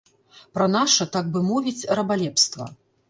Пра 0.57 0.65
наша, 0.77 1.07
так 1.17 1.29
бы 1.35 1.39
мовіць, 1.49 1.87
рабалепства. 2.01 2.69